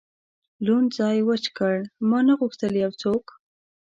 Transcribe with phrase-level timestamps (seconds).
[0.65, 1.75] لوند ځای وچ کړ،
[2.09, 3.25] ما نه غوښتل یو څوک.